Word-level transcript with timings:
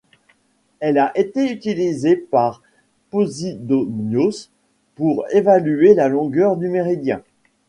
Elle 0.79 0.97
a 0.97 1.15
été 1.15 1.51
utilisée 1.51 2.15
par 2.15 2.63
Posidonios 3.11 4.49
pour 4.95 5.25
évaluer 5.31 5.93
la 5.93 6.07
longueur 6.07 6.57
du 6.57 6.69
méridien. 6.69 7.21